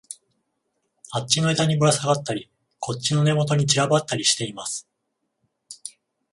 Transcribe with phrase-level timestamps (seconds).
[1.11, 4.87] あっちの枝にぶらさがったり、こっちの根元に散らばったりしています